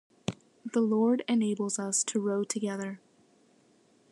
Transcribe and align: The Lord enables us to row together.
The 0.73 0.81
Lord 0.81 1.23
enables 1.27 1.77
us 1.77 2.03
to 2.05 2.19
row 2.19 2.43
together. 2.43 2.99